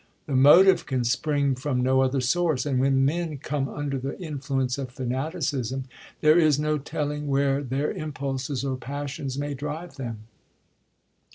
The 0.25 0.35
motive 0.35 0.87
can 0.87 1.03
spring 1.03 1.53
from 1.53 1.79
no 1.83 2.01
other 2.01 2.21
source, 2.21 2.65
and 2.65 2.79
when 2.79 3.05
men 3.05 3.37
come 3.37 3.69
under 3.69 3.99
the 3.99 4.19
influence 4.19 4.79
of 4.79 4.89
fanaticism, 4.89 5.83
there 6.21 6.39
is 6.39 6.57
no 6.59 6.79
telling 6.79 7.27
where 7.27 7.61
their 7.61 7.91
impulses 7.91 8.65
or 8.65 8.77
passions 8.77 9.37
may 9.37 9.53
drive 9.53 9.97
them. 9.97 10.21